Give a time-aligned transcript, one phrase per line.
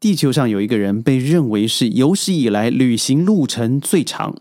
[0.00, 4.36] 地球上有一个人被认为是有史以来旅行路程最长。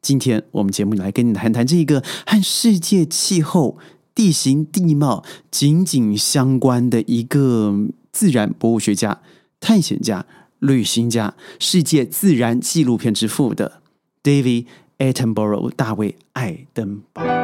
[0.00, 3.78] 今天我们节目来跟你谈谈这个和世界气候、
[4.14, 9.20] 地形地貌紧紧相关的一个自然博物学家、
[9.60, 10.26] 探险家、
[10.58, 13.82] 旅行家、世界自然纪录片之父的
[14.22, 14.66] David
[14.98, 17.43] Attenborough 大卫爱登堡。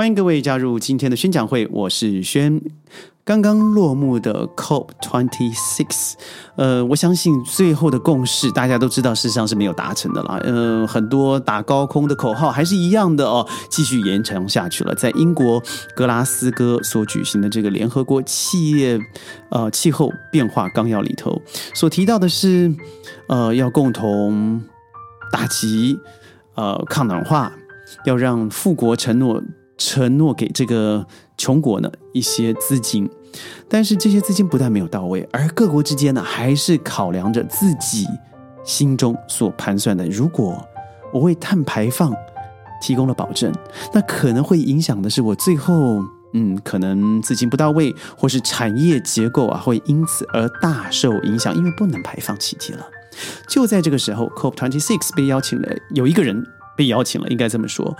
[0.00, 2.58] 欢迎各位加入今天的宣讲会，我是轩。
[3.22, 6.14] 刚刚落幕的 COP Twenty Six，
[6.56, 10.40] 呃，我相信最后的共识大家都知道，事实上是没有达成的啦。
[10.44, 14.94] 嗯，很多打高空的口号还是一样的哦，继续延长下去了。
[14.94, 15.62] 在英国
[15.94, 18.98] 格拉斯哥所举行的这个联合国企业
[19.50, 21.42] 呃气候变化纲要里头，
[21.74, 22.74] 所提到的是，
[23.28, 24.62] 呃，要共同
[25.30, 25.98] 打击
[26.54, 27.52] 呃抗暖化，
[28.06, 29.42] 要让富国承诺。
[29.80, 31.06] 承诺给这个
[31.38, 33.08] 穷国呢一些资金，
[33.66, 38.06] 但是这些资金不但没有到位，而各国之间呢还是考量着自己
[38.62, 40.06] 心中所盘算的。
[40.10, 40.62] 如果
[41.14, 42.14] 我为碳排放
[42.82, 43.50] 提供了保证，
[43.94, 52.86] 那可能会影响的是我最后，嗯，可能资金不到位，或是产业结构啊会因此而大受影响，因为不能排放气体了。
[53.48, 57.96] 就在这个时候，COP Twenty Six 被邀请了，有一个人被邀请了，应该这么说。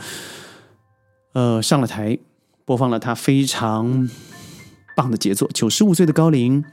[1.32, 2.18] 呃，上了台，
[2.64, 4.08] 播放了他非常
[4.96, 5.48] 棒的杰作。
[5.54, 6.64] 九十五岁的高龄，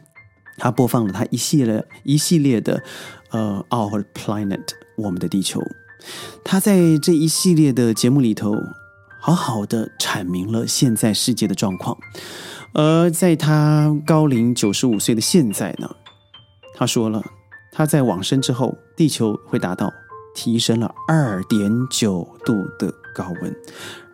[0.57, 2.81] 他播放了他一系列一系列的
[3.29, 5.61] 呃，Our Planet，我们的地球。
[6.43, 8.55] 他在这一系列的节目里头，
[9.19, 11.97] 好好的阐明了现在世界的状况。
[12.73, 15.95] 而在他高龄九十五岁的现在呢，
[16.75, 17.23] 他说了，
[17.71, 19.91] 他在往生之后，地球会达到
[20.35, 23.55] 提升了二点九度的高温。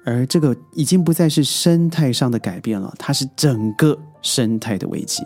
[0.06, 5.24] 而这个已经不再是生态上的改变了，它是整个生态的危机。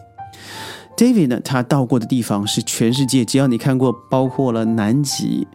[0.95, 5.47] David 呢，他到过的地方是全世界，只要你看过，包括了南极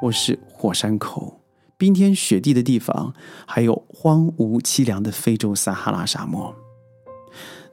[0.00, 1.40] 或是火山口、
[1.76, 3.12] 冰天雪地的地方，
[3.46, 6.54] 还有荒芜凄凉的非洲撒哈拉沙漠。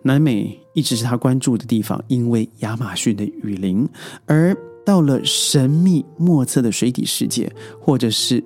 [0.02, 3.88] 南美一直是他关注的地方，因为亚马逊的雨林。
[4.26, 4.56] 而
[4.86, 8.44] 到了神秘莫测的水底世界，或者是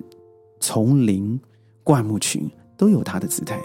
[0.60, 1.40] 丛林。
[1.82, 3.60] 灌木群都有它的姿态，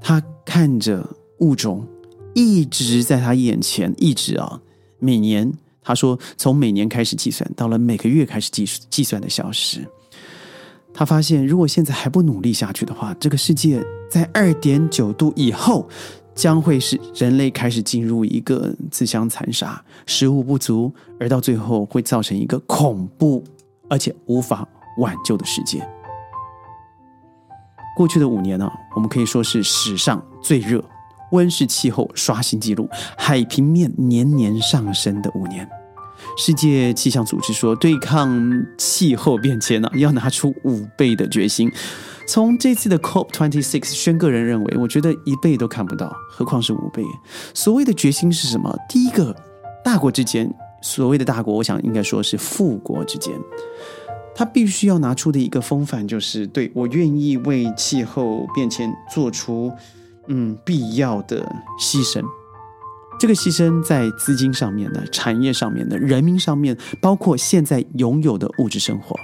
[0.00, 1.08] 他看着
[1.38, 1.86] 物种
[2.34, 4.60] 一直在他眼前，一直啊，
[4.98, 5.52] 每年
[5.82, 9.86] 他说从每年开始计算，到了每个月开始计计算的消失。
[10.92, 15.88] 他发现，如果现在还不努力下去的话，这个世界在二点九度以后，
[16.34, 23.42] 将会是人类开始进入一个自相残杀、食物不足，而到最后会造成一个恐怖
[23.88, 24.68] 而且无法
[24.98, 25.80] 挽救的世界。
[27.96, 30.82] 过去的五年呢，我们可以说是史上最热、
[31.32, 35.68] 温室气候刷新纪录、海平面年年上升的五年。
[36.36, 41.70] 世界气象组织说，对抗气候变迁呢，要拿出五倍的决心。
[42.26, 47.02] 从这次的 COP Twenty Six，轩个人认为，我觉得一倍都看不到，何况是五倍。
[47.54, 48.74] 所谓的决心是什么？
[48.88, 49.34] 第一个，
[49.82, 50.52] 大国之间，
[50.82, 53.34] 所谓的大国，我想应该说是富国之间。
[54.34, 59.70] 他必须要拿出的一个风范，就是对我愿意为气候变迁做出
[60.28, 61.44] 嗯必要的
[61.78, 62.24] 牺牲。
[63.18, 69.14] 这个牺牲在资金上面的、产业上面的、人民上面，包括现在拥有的物质生活。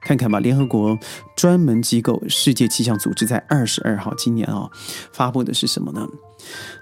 [0.00, 0.98] 看看吧，联合国
[1.36, 4.68] 专门机构世界气象组织在二十二号今年啊
[5.12, 6.08] 发布的是什么呢？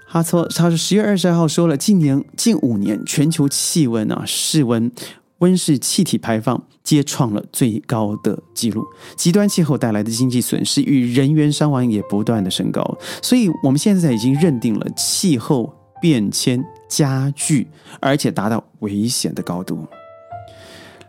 [0.09, 4.91] 他说，他说十月二十二号说了，近年近五年全球气温啊室温。
[5.39, 8.83] 温室气体排放皆创了最高的纪录，
[9.15, 17.67] 极端气候带来的经济损失与人员伤亡也不断的升高，所以我们现在已经认定了气候变迁加剧，
[17.99, 19.85] 而且达到危险的高度。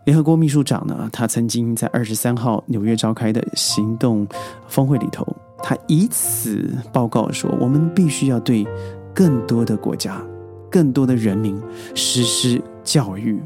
[0.04, 4.26] 联合国秘书长呢，他曾经在二十三号纽约召开的行动
[4.66, 5.26] 峰会里头，
[5.62, 8.66] 他以此报告说，我们必须要对
[9.14, 10.22] 更多的国家、
[10.70, 11.60] 更多的人民
[11.94, 13.38] 实施教育。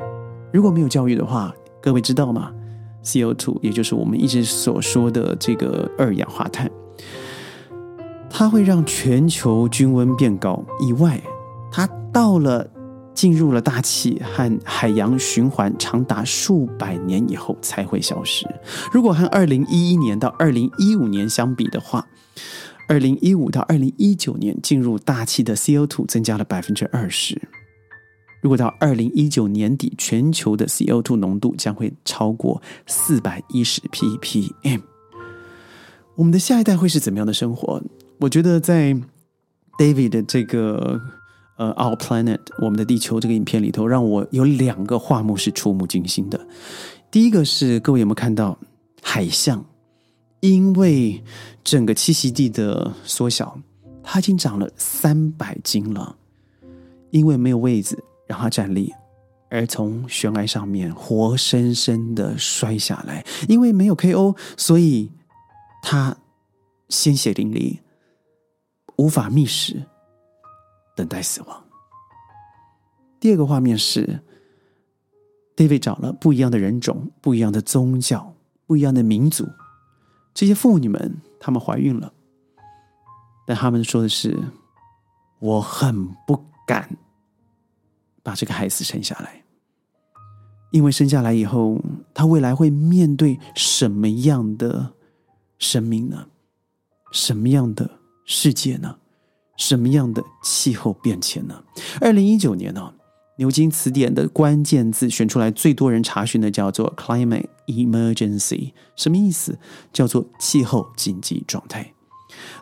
[0.53, 2.53] 如果没有教育的话，各位知道吗
[3.03, 6.71] ？CO2，也就是我们一直所说的这个二氧化碳，
[8.29, 10.63] 它会让全球均温变高。
[10.81, 11.21] 以外，
[11.73, 12.69] 它到了
[13.15, 18.47] 进入了大气和海洋循环，长达数百年以后才会消失。
[18.93, 22.07] 如果和二零一一年到二零一五年相比的话，
[22.89, 27.41] 二零一五到二零一九年进入大气的 CO2 增加了百分之二十。
[28.43, 34.83] 如果到二零一九年底，全球的 CO2 浓度将会超过四百一十 ppm。
[36.17, 37.81] 我们的下一代会是怎么样的生活？
[38.19, 38.95] 我觉得在
[39.79, 41.01] David 的这个
[41.57, 46.45] 呃 Our Planet 我们的地球这个影片里头，让我有两个画面是触目惊心的。
[47.13, 48.59] 第一个是各位有没有看到
[49.01, 49.65] 海象？
[50.41, 51.23] 因为
[51.63, 53.57] 整个栖息地的缩小，
[54.03, 56.17] 它已经长了三百斤了。
[57.11, 58.03] 因为没有位子
[58.33, 58.91] 让它站立，
[59.51, 63.23] 而从悬崖上面活生生的摔下来。
[63.47, 65.13] 因为没有 KO，所以
[65.83, 66.17] 他
[66.89, 67.81] 鲜血淋漓，
[68.97, 69.85] 无法觅食，
[70.97, 71.63] 等待死亡。
[73.21, 74.23] 第二个画面是
[75.55, 78.35] ，David 找了不一样的人种、不一样的宗教、
[78.67, 79.47] 不一样的民族，
[80.33, 82.15] 这些妇女们，她们怀孕了，
[83.47, 84.39] 但他们说的是
[85.39, 86.97] ：“我很不敢。”
[88.23, 89.43] 把这个孩子生下来，
[90.71, 91.79] 因为生下来以后，
[92.15, 94.93] 他未来会面对什么样的
[95.59, 96.27] 生命呢？
[97.13, 98.97] 什么样的世界呢？
[99.57, 101.63] 什么样的气候变迁呢？
[102.01, 102.95] 二零一九年呢，
[103.37, 109.59] 牛津词典的关键字选出来最多人查询的叫做 “climate emergency”，什么意思？
[109.93, 111.92] 叫做气候紧急状态。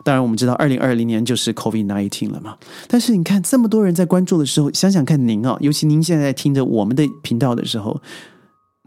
[0.03, 2.57] 当然，我们知道二零二零年就是 COVID nineteen 了嘛。
[2.87, 8.01] 但是你看，这么多人在关注的时候，想想看您啊，尤其您现在听着我们的频道的时候，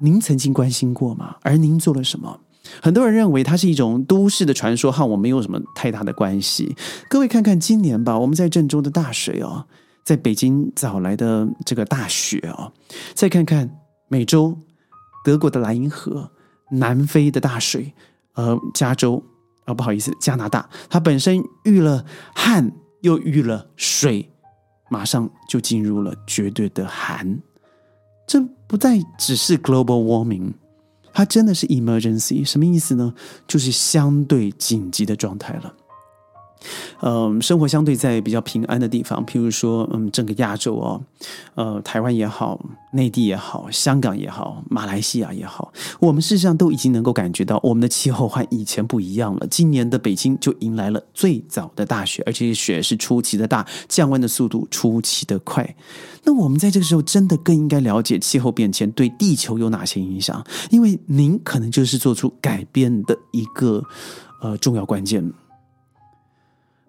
[0.01, 1.37] 您曾经关心过吗？
[1.43, 2.41] 而您做了什么？
[2.81, 6.75] 很多人认为它是一种都市的传说，和我没有什么太大的关系。
[7.11, 9.67] 各位看看今年吧，我们在郑州的大水哦，
[10.03, 12.73] 在北京早来的这个大雪哦，
[13.15, 13.71] 再看看
[14.09, 14.57] 美洲
[15.25, 16.31] 德国的莱茵河、
[16.71, 17.93] 南非的大水，
[18.35, 19.23] 呃，加州。
[19.65, 24.31] 啊，不好意思，加拿大，它本身遇了旱，又遇了水，
[24.91, 27.41] 马上就进入了绝对的寒。
[28.27, 30.55] 这不再只是 global warming，
[31.13, 32.45] 它真的是 emergency。
[32.45, 33.15] 什么意思呢？
[33.47, 35.75] 就是相对紧急的状态了。
[37.01, 41.01] 嗯，生活相对在比较平安的地方，譬如说，嗯，整个亚洲哦，
[41.55, 42.61] 呃，台湾也好，
[42.93, 49.47] 内地也好，香港也好，马来西亚也好，我们事实上都已经能够感觉到，我们的气候和以前不一样了。
[49.49, 55.77] 今年的北京就迎来了最早的大雪，而且雪是出奇的大，降温的速度出奇的快。
[56.25, 63.85] 那我们在这个时候真的更应该了解气候变迁对地球有哪些影响，因为您可能就是做出改变的一个
[64.41, 65.33] 呃重要关键。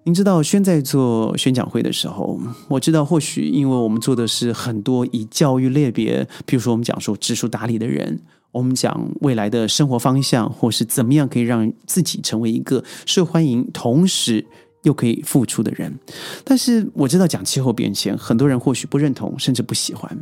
[0.08, 8.22] 您知道，轩在做宣讲会的时候，我知道，或许因为我们做的是很多以教育类别，比如说我们讲说知书达理的人，
[8.52, 14.46] 我们讲未来的生活方向，或是怎么样可以让自己成为一个受欢迎，同时
[14.84, 15.92] 又可以付出的人。
[16.44, 20.16] 但是我知道，讲气候变迁，很多人或许不认同，甚至不喜欢。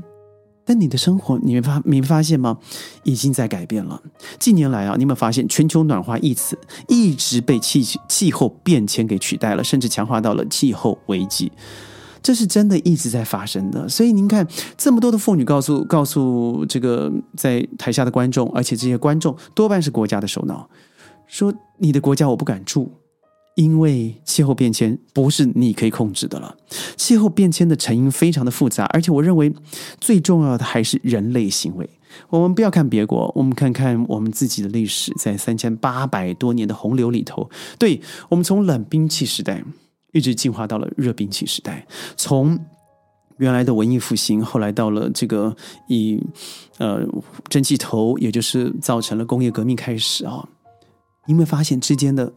[0.65, 2.57] 但你的生活，你没发，没发现吗？
[3.03, 4.01] 已经在改变了。
[4.39, 6.57] 近年来啊，你有没有发现“全球暖化”一词
[6.87, 11.51] 一直被气气候变迁给取代了，甚至强化到了气候危机？
[12.21, 13.89] 这是真的一直在发生的。
[13.89, 20.69] 所以您看，这么多的妇女告诉告诉这个在台下的观众，而且这些观众多半是国家的首脑，
[21.27, 22.89] 说：“你的国家我不敢住。”
[23.55, 26.57] 因为气候变迁不是你可以控制的了，
[26.95, 29.53] 气候变迁的成因非常的复杂，而且我认为
[29.99, 31.87] 最重要的还是人类行为。
[32.29, 39.63] 我们不要看别国，我们看看我们自己的历史，在三千八百多年的洪流里头，对我们从冷兵器时代
[40.13, 41.85] 一直进化到了热兵器时代，
[42.17, 42.57] 从
[43.37, 45.55] 原来的文艺复兴，后来到了这个
[45.87, 46.19] 以
[46.79, 47.01] 呃
[47.49, 50.49] 蒸汽头，也就是造成了工业革命开始啊，
[51.27, 52.33] 你有没有发现之间的？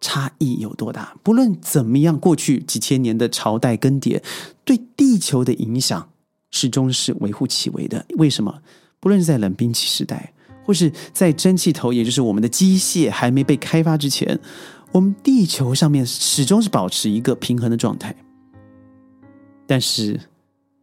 [0.00, 1.16] 差异有多大？
[1.22, 4.22] 不论怎么样，过去几千年的朝代更迭，
[4.64, 6.10] 对地球的影响
[6.50, 8.04] 始终是微乎其微的。
[8.16, 8.62] 为什么？
[9.00, 10.32] 不论是在冷兵器时代，
[10.64, 14.40] 或是在蒸汽头，也就是我们的机械还没被开发之前，
[14.92, 18.14] 我们地球上面始终是保持一个平衡的状态。
[19.66, 20.20] 但是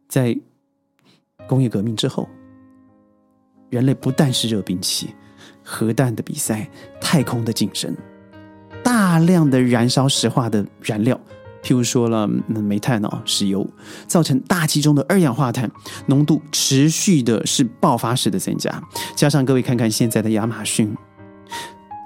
[0.08, 0.38] 在
[1.48, 2.28] 工业革命之后，
[3.70, 5.14] 人类不但是热兵器、
[5.62, 7.96] 核弹的比赛、太空的竞争。
[8.82, 11.18] 大量的燃烧石化的燃料，
[11.62, 13.66] 譬如说了煤炭哦、石油，
[14.06, 15.70] 造成大气中的二氧化碳
[16.06, 18.82] 浓度持续的是爆发式的增加。
[19.14, 20.94] 加上各位看看现在的亚马逊，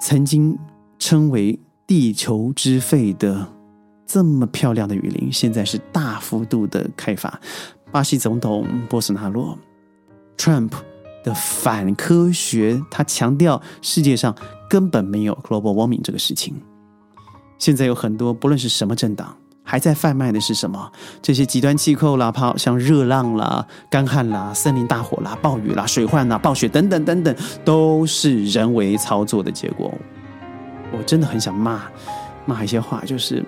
[0.02, 0.58] 曾经
[0.98, 3.46] 称为地球之肺的
[4.06, 7.40] 这么漂亮的雨林，现在是大幅度的开发。
[7.90, 9.56] 巴西总统波斯纳洛
[10.36, 10.72] ，Trump
[11.24, 14.36] 的反科学，他强调世界上。
[14.68, 16.54] 根本没有 global warming 这个事情。
[17.58, 20.92] 现在有很多不论是什么政党，还在贩卖的是什么？
[21.22, 29.92] 这些极端气候啦，怕像热浪啦、干旱啦、森林大火啦、暴雨啦、水患啦、暴雪等等等等，都是人为操作的结果。
[30.92, 31.82] 我真的很想骂
[32.44, 33.44] 骂一些话，就是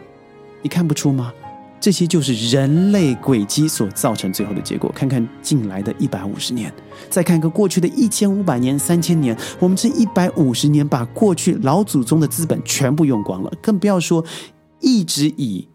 [0.62, 1.32] 你看不出吗？
[1.80, 4.90] 这些就是人类轨迹所造成最后的结果。
[4.94, 6.72] 看看近来的一百五十年，
[7.08, 14.24] 再看个过去的一千五百年、三千年，我们这一百五十年把过去老祖宗的资本全部用光了，更不要说
[14.80, 15.68] 一直以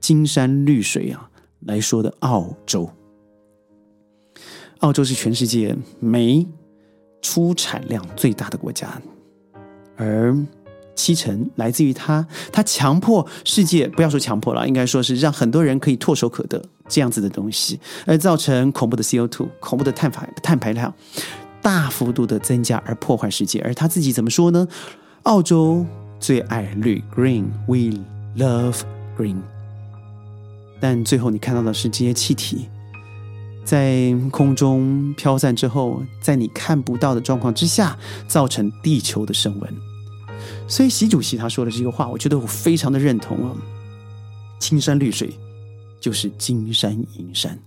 [0.00, 1.30] 金山绿水啊
[1.60, 2.90] 来说的澳洲。
[4.80, 6.46] 澳洲是全世界煤
[7.20, 9.00] 出产量最大的国家，
[9.96, 10.36] 而。
[10.94, 20.92] 七成来自于他，他强迫世界不要说强迫了，应该说是让很多人可以唾手可得这样子的东西，而造成恐怖的 CO2、恐怖的碳排碳排量
[21.62, 23.60] 大幅度的增加，而破坏世界。
[23.60, 24.66] 而他自己怎么说呢？
[25.24, 25.84] 澳洲
[26.18, 27.98] 最爱绿，Green，We
[28.36, 28.80] love
[29.18, 29.36] green。
[30.80, 32.66] 但最后你看到的是这些气体
[33.64, 39.89] 在空中飘散之后，在你看不到的状况之下，造成地球的升温。
[40.68, 43.56] 所以，习主席他说的这个话，我觉得我非常的认同啊。
[44.58, 45.32] 青山绿水
[46.00, 47.58] 就是金山银山。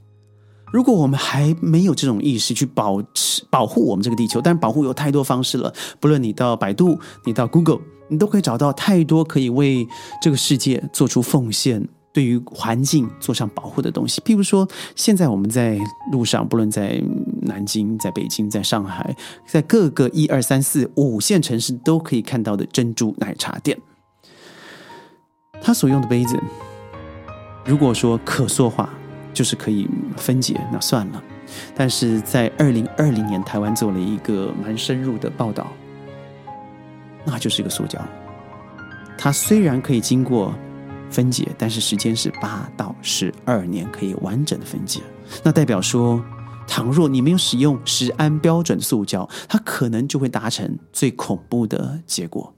[0.71, 5.71] 如果我们还没有这种意识去保持保护我们这个地球，但是保护有太多方式了。
[5.99, 9.87] 不论你到百度，你到 Google，你都可以找到太多可以为
[10.21, 11.87] 这个世界做出奉献。
[12.13, 15.79] 对于环境做上保护的东西，譬如说，现在我们在
[16.11, 17.01] 路上，不论在
[17.41, 19.15] 南京、在北京、在上海，
[19.47, 23.75] 在各个一二三四五线城市都可以看到的珍珠奶茶店，
[25.59, 26.39] 它所用的杯子，
[27.65, 28.93] 如果说可塑化，
[29.33, 31.23] 就是可以分解，那算了。
[31.75, 35.65] 但是在二零二零年，台湾做了一个蛮深入的报道，
[37.25, 37.99] 那就是一个塑胶，
[39.17, 40.53] 它虽然可以经过。
[41.13, 44.99] 分解，但是时间是八到十二年可以完整的分解。
[45.43, 46.19] 那代表说，
[46.67, 52.51] 倘若你没有使用食安标准塑胶，它可能就会达成最恐怖的结果，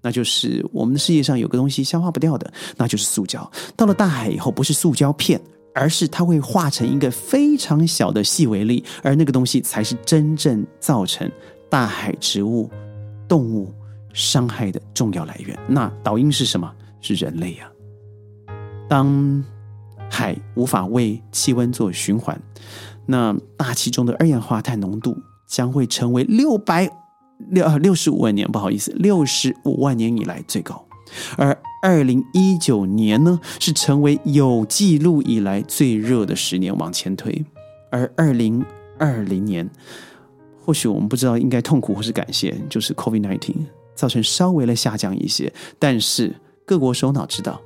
[0.00, 3.50] 那就是我们的世界上有个东西消化不掉的，那就是塑胶。
[3.76, 5.40] 到了大海以后，不是塑胶片，
[5.74, 11.28] 而是它会化成一个非常小的细微粒，而那个东西才是真正造成
[11.68, 12.70] 大海植物、
[13.26, 13.74] 动物
[14.12, 15.58] 伤害的重要来源。
[15.66, 16.72] 那导因是什么？
[17.00, 17.70] 是人类呀。
[18.88, 19.44] 当
[20.10, 22.40] 海无法为气温做循环，
[23.06, 25.16] 那大气中的二氧化碳浓度
[25.46, 26.90] 将会成为六百
[27.50, 30.84] 六六十五万年，不好意思，六十五万年以来最高。
[31.36, 37.44] 而二零一九年呢，是成为有记录以来最热的十年，往前推。
[37.90, 38.64] 而二零
[38.98, 39.68] 二零年，
[40.64, 43.56] 或许我们不知道应该痛苦或是感谢，就是 COVID nineteen
[43.94, 46.34] 造成稍微的下降一些，但是
[46.66, 47.60] 各国首脑知道。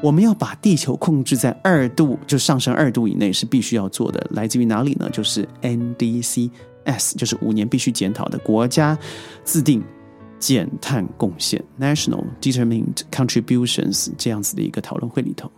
[0.00, 4.24] 我们要把地球控制在二度，就上升二度以内是必须要做的。
[4.30, 5.10] 来自于哪里呢？
[5.10, 8.96] 就是 NDCs，就是五年必须检讨的国家
[9.42, 9.82] 自定
[10.38, 15.50] 减碳贡献 （National Determined Contributions） 这样子的一个讨论会里头。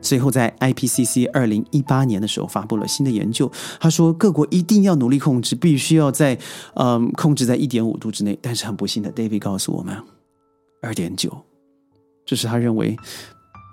[0.00, 6.38] 随后在 IPCC 二零一八年的时候发布了新的研究，他说各国一定要努力控制，必须要在
[6.74, 8.38] 嗯控制在一点五度之内。
[8.40, 9.96] 但是很不幸的，David 告诉我们，
[10.80, 11.44] 二点九。
[12.32, 12.96] 就是他认为，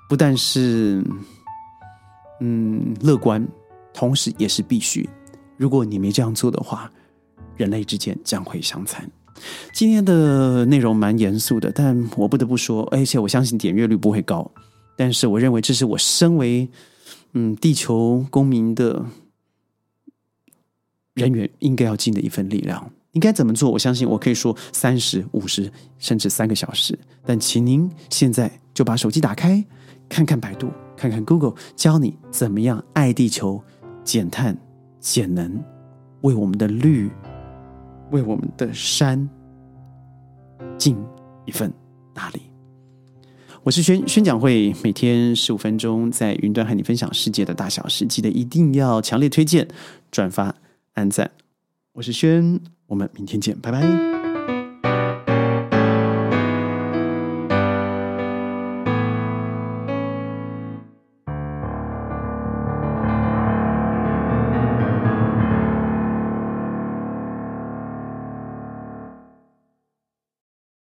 [0.09, 1.01] 不但是
[2.41, 3.47] 嗯乐观，
[3.93, 5.07] 同时也是必须。
[5.55, 6.91] 如果你没这样做的话，
[7.55, 9.09] 人类之间将会相残。
[9.71, 14.51] 今天的内容蛮严肃的，但我不得不说，而且我相信点阅率不会高。
[14.97, 16.67] 但是我认为这是我身为
[17.31, 19.05] 嗯地球公民的
[21.13, 22.91] 人员应该要尽的一份力量。
[23.13, 23.71] 应该怎么做？
[23.71, 26.97] 我相信我可以说三十五十甚至三个小时。
[27.25, 29.63] 但请您现在就把手机打开，
[30.07, 33.63] 看看百度，看看 Google，教你怎么样爱地球、
[34.03, 34.57] 减碳、
[34.99, 35.63] 减能，
[36.21, 37.09] 为我们的绿、
[38.11, 39.27] 为我们的山
[40.77, 40.95] 尽
[41.45, 41.73] 一份
[42.13, 42.41] 大力。
[43.63, 48.05] 我是宣宣讲会，每天十五分钟，在云端和你分享世界的大小事。
[48.05, 49.67] 记得一定要强烈推荐、
[50.11, 50.55] 转发、
[50.93, 51.31] 按赞。
[51.93, 52.78] 我是轩。
[52.89, 54.18] 我们明天见，拜拜。